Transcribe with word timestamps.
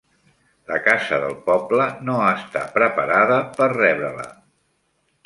La 0.69 0.77
casa 0.85 1.19
del 1.23 1.35
poble 1.49 1.85
no 2.07 2.15
està 2.29 2.63
preparada 2.79 3.39
per 3.59 3.69
rebre-la. 3.75 4.27